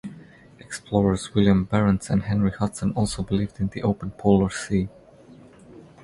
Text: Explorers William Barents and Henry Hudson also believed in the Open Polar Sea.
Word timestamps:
Explorers 0.57 1.35
William 1.35 1.63
Barents 1.67 2.09
and 2.09 2.23
Henry 2.23 2.49
Hudson 2.49 2.91
also 2.93 3.21
believed 3.21 3.59
in 3.59 3.67
the 3.67 3.83
Open 3.83 4.09
Polar 4.09 4.49
Sea. 4.49 4.89